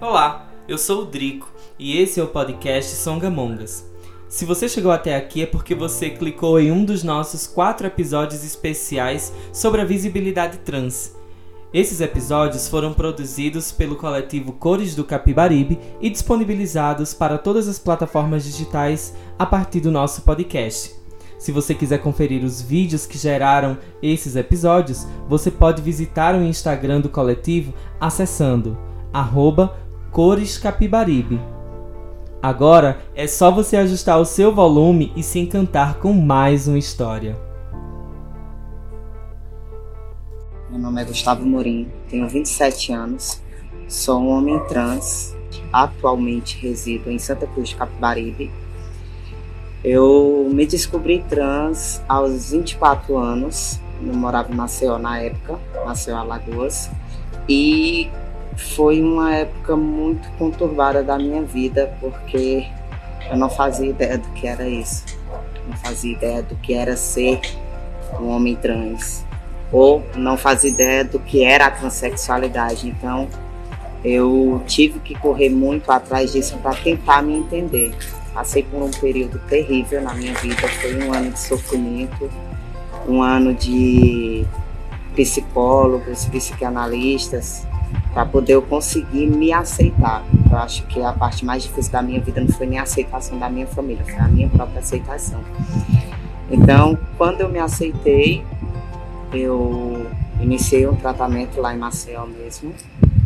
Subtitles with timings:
[0.00, 3.84] Olá, eu sou o Drico e esse é o podcast Songamongas.
[4.30, 8.42] Se você chegou até aqui é porque você clicou em um dos nossos quatro episódios
[8.42, 11.14] especiais sobre a visibilidade trans.
[11.70, 18.42] Esses episódios foram produzidos pelo coletivo Cores do Capibaribe e disponibilizados para todas as plataformas
[18.42, 20.94] digitais a partir do nosso podcast.
[21.38, 27.02] Se você quiser conferir os vídeos que geraram esses episódios, você pode visitar o Instagram
[27.02, 28.78] do coletivo acessando
[29.12, 29.76] arroba
[30.10, 31.40] Cores Capibaribe.
[32.42, 37.38] Agora é só você ajustar o seu volume e se encantar com mais uma história.
[40.68, 43.40] Meu nome é Gustavo Morim, tenho 27 anos,
[43.88, 45.36] sou um homem trans,
[45.72, 48.50] atualmente resido em Santa Cruz de Capibaribe.
[49.84, 56.90] Eu me descobri trans aos 24 anos, eu morava em Maceió na época, Maceió Alagoas,
[57.48, 58.08] e
[58.56, 62.66] foi uma época muito conturbada da minha vida, porque
[63.30, 65.04] eu não fazia ideia do que era isso.
[65.68, 67.40] Não fazia ideia do que era ser
[68.20, 69.24] um homem trans.
[69.72, 72.88] Ou não fazia ideia do que era a transexualidade.
[72.88, 73.28] Então,
[74.04, 77.94] eu tive que correr muito atrás disso para tentar me entender.
[78.32, 82.30] Passei por um período terrível na minha vida, foi um ano de sofrimento,
[83.06, 84.46] um ano de
[85.14, 87.66] psicólogos, psicanalistas,
[88.12, 90.24] para poder eu conseguir me aceitar.
[90.50, 93.38] Eu acho que a parte mais difícil da minha vida não foi nem a aceitação
[93.38, 95.40] da minha família, foi a minha própria aceitação.
[96.50, 98.44] Então, quando eu me aceitei,
[99.32, 100.06] eu
[100.40, 102.74] iniciei um tratamento lá em Maceió mesmo.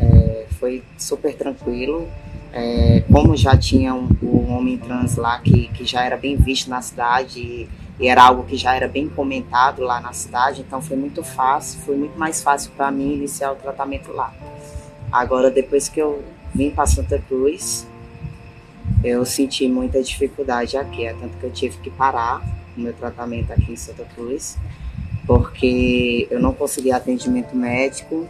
[0.00, 2.06] É, foi super tranquilo.
[2.52, 6.70] É, como já tinha um, um, homem trans lá que, que já era bem visto
[6.70, 7.68] na cidade e,
[8.00, 11.96] era algo que já era bem comentado lá na cidade, então foi muito fácil, foi
[11.96, 14.32] muito mais fácil para mim iniciar o tratamento lá.
[15.10, 16.22] Agora, depois que eu
[16.54, 17.88] vim para Santa Cruz,
[19.02, 22.40] eu senti muita dificuldade aqui, é tanto que eu tive que parar
[22.76, 24.56] o meu tratamento aqui em Santa Cruz,
[25.26, 28.26] porque eu não conseguia atendimento médico,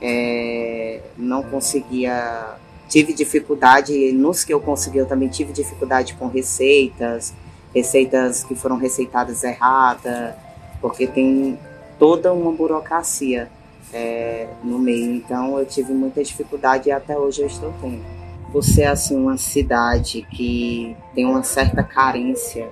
[0.00, 2.54] é, não conseguia,
[2.90, 7.32] tive dificuldade, nos que eu consegui, eu também tive dificuldade com receitas,
[7.72, 10.34] receitas que foram receitadas erradas,
[10.80, 11.56] porque tem
[12.00, 13.48] toda uma burocracia
[13.92, 15.14] é, no meio.
[15.14, 18.04] Então eu tive muita dificuldade e até hoje eu estou tendo.
[18.52, 22.68] Você é assim uma cidade que tem uma certa carência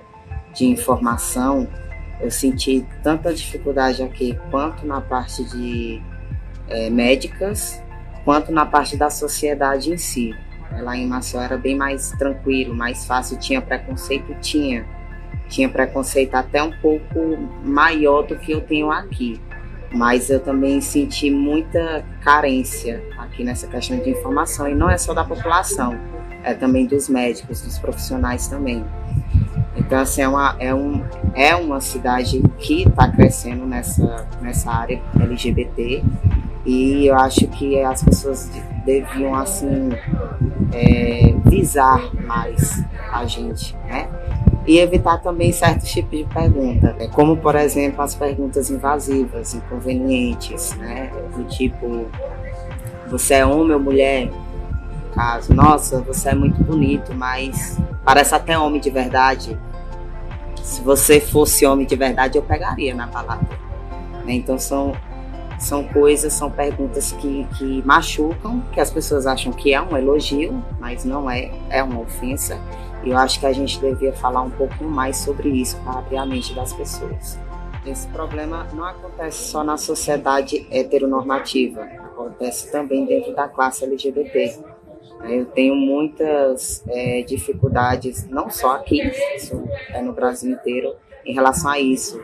[0.53, 1.65] de informação,
[2.19, 6.01] eu senti tanta dificuldade aqui, quanto na parte de
[6.67, 7.81] é, médicas,
[8.23, 10.35] quanto na parte da sociedade em si.
[10.71, 14.85] Lá em Maceió era bem mais tranquilo, mais fácil, tinha preconceito, tinha.
[15.47, 19.41] Tinha preconceito até um pouco maior do que eu tenho aqui
[19.91, 25.13] mas eu também senti muita carência aqui nessa questão de informação e não é só
[25.13, 25.97] da população,
[26.43, 28.85] é também dos médicos, dos profissionais também.
[29.75, 31.03] Então assim é uma é um
[31.33, 36.03] é uma cidade que está crescendo nessa nessa área LGBT
[36.69, 38.47] e eu acho que as pessoas
[38.85, 39.89] deviam assim
[40.71, 44.07] é, visar mais a gente, né?
[44.67, 47.07] e evitar também certos tipos de perguntas, né?
[47.07, 51.11] como por exemplo as perguntas invasivas, inconvenientes, né?
[51.35, 52.05] do tipo
[53.09, 54.29] você é homem ou mulher?
[55.15, 59.57] Caso, nossa, você é muito bonito, mas parece até homem de verdade.
[60.61, 63.41] Se você fosse homem de verdade, eu pegaria na balada.
[64.23, 64.33] Né?
[64.33, 64.93] Então são
[65.59, 70.63] são coisas, são perguntas que, que machucam, que as pessoas acham que é um elogio,
[70.79, 72.57] mas não é, é uma ofensa.
[73.03, 76.25] Eu acho que a gente devia falar um pouquinho mais sobre isso para abrir a
[76.25, 77.37] mente das pessoas.
[77.85, 84.59] Esse problema não acontece só na sociedade heteronormativa, acontece também dentro da classe LGBT.
[85.23, 89.01] Eu tenho muitas é, dificuldades, não só aqui,
[89.35, 90.95] isso é no Brasil inteiro,
[91.25, 92.21] em relação a isso.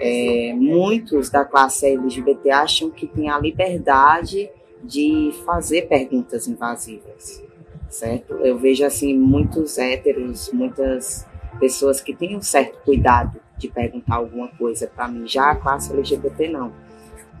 [0.00, 4.50] É, muitos da classe LGBT acham que tem a liberdade
[4.82, 7.42] de fazer perguntas invasivas
[7.90, 8.34] certo?
[8.34, 11.26] Eu vejo assim muitos héteros, muitas
[11.58, 15.26] pessoas que têm um certo cuidado de perguntar alguma coisa para mim.
[15.26, 16.72] Já a classe LGBT não.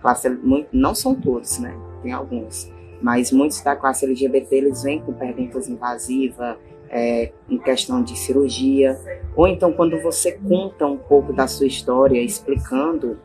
[0.00, 0.28] Classe,
[0.72, 1.76] não são todos, né?
[2.02, 2.70] Tem alguns.
[3.00, 6.56] Mas muitos da classe LGBT eles vêm com perguntas invasivas,
[6.90, 8.98] é, em questão de cirurgia,
[9.36, 13.18] ou então quando você conta um pouco da sua história, explicando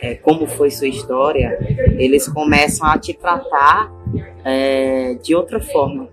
[0.00, 1.58] é, como foi sua história,
[1.98, 3.92] eles começam a te tratar
[4.44, 6.08] é, de outra forma.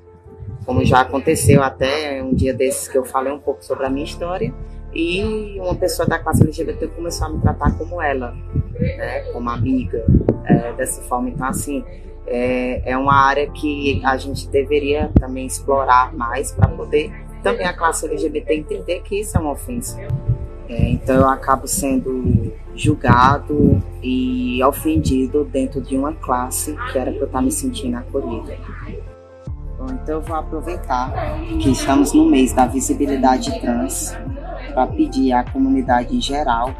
[0.65, 4.05] Como já aconteceu até um dia desses que eu falei um pouco sobre a minha
[4.05, 4.51] história
[4.95, 8.33] e uma pessoa da classe LGBT começou a me tratar como ela,
[8.79, 10.05] né, como amiga,
[10.45, 11.29] é, dessa forma.
[11.29, 11.83] Então, assim,
[12.25, 17.11] é, é uma área que a gente deveria também explorar mais para poder
[17.43, 19.99] também a classe LGBT entender que isso é uma ofensa.
[20.67, 27.21] É, então eu acabo sendo julgado e ofendido dentro de uma classe que era para
[27.21, 28.57] eu estar me sentindo acolhida.
[29.77, 31.13] Bom, então eu vou aproveitar
[31.61, 34.17] que estamos no mês da visibilidade trans
[34.75, 36.71] para pedir à comunidade em geral,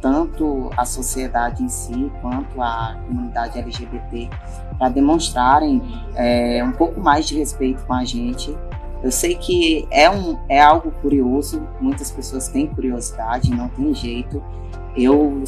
[0.00, 4.28] tanto a sociedade em si quanto a comunidade LGBT,
[4.76, 5.80] para demonstrarem
[6.16, 8.56] é, um pouco mais de respeito com a gente
[9.02, 14.42] eu sei que é, um, é algo curioso, muitas pessoas têm curiosidade, não tem jeito.
[14.94, 15.42] Eu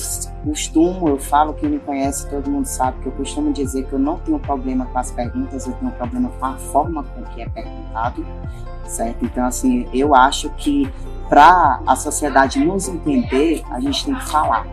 [0.45, 3.99] costumo, eu falo, quem me conhece, todo mundo sabe que eu costumo dizer que eu
[3.99, 7.49] não tenho problema com as perguntas, eu tenho problema com a forma com que é
[7.49, 8.25] perguntado,
[8.87, 9.25] certo?
[9.25, 10.91] Então, assim, eu acho que
[11.29, 14.67] para a sociedade nos entender, a gente tem que falar.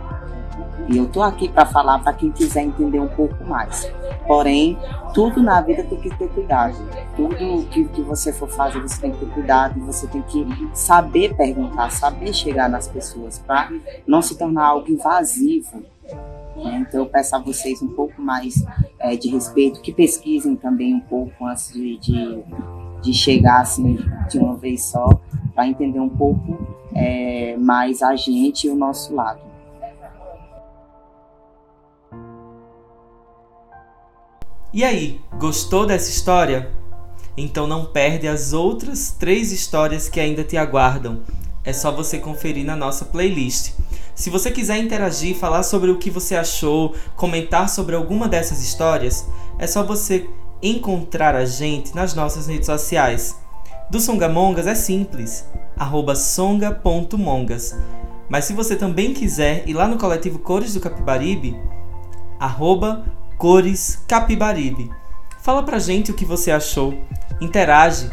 [0.89, 3.91] E eu tô aqui para falar para quem quiser entender um pouco mais.
[4.25, 4.77] Porém,
[5.13, 6.75] tudo na vida tem que ter cuidado.
[7.15, 11.35] Tudo que, que você for fazer, você tem que ter cuidado, você tem que saber
[11.35, 13.71] perguntar, saber chegar nas pessoas, para
[14.07, 15.83] não se tornar algo invasivo.
[16.55, 16.85] Né?
[16.87, 18.63] Então, eu peço a vocês um pouco mais
[18.99, 22.43] é, de respeito, que pesquisem também um pouco antes de, de,
[23.01, 23.97] de chegar assim
[24.29, 25.07] de uma vez só,
[25.53, 26.57] para entender um pouco
[26.93, 29.49] é, mais a gente e o nosso lado.
[34.71, 36.71] E aí, gostou dessa história?
[37.35, 41.21] Então não perde as outras três histórias que ainda te aguardam.
[41.63, 43.73] É só você conferir na nossa playlist.
[44.13, 49.27] Se você quiser interagir, falar sobre o que você achou, comentar sobre alguma dessas histórias,
[49.57, 50.29] é só você
[50.61, 53.35] encontrar a gente nas nossas redes sociais.
[53.89, 55.45] Do Songamongas é simples,
[56.15, 57.75] songa.mongas.
[58.29, 61.59] Mas se você também quiser ir lá no coletivo Cores do Capibaribe,
[62.39, 63.05] arroba
[63.37, 64.91] Cores Capibaribe.
[65.41, 66.93] Fala pra gente o que você achou,
[67.41, 68.11] interage,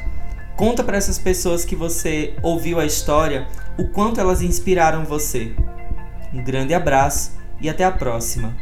[0.56, 3.46] conta para essas pessoas que você ouviu a história
[3.78, 5.54] o quanto elas inspiraram você.
[6.32, 8.54] Um grande abraço e até a próxima.